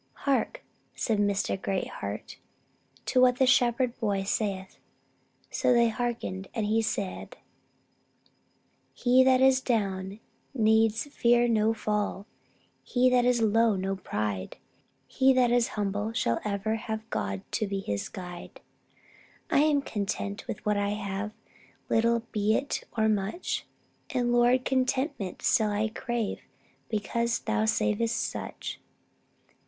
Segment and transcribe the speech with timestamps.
[0.25, 0.63] Hark,
[0.95, 1.61] said Mr.
[1.61, 2.37] Greatheart,
[3.05, 4.79] to what the shepherd boy saith.
[5.51, 7.37] So they hearkened and he said:
[8.95, 10.19] He that is down,
[10.55, 12.25] needs fear no fall;
[12.83, 14.57] He that is low no pride:
[15.05, 18.59] He that is humble, ever shall Have God to be his guide.
[19.51, 21.31] I am content with what I have,
[21.89, 23.67] Little be it or much:
[24.09, 26.41] And, Lord, contentment still I crave,
[26.89, 28.79] Because thou savest such.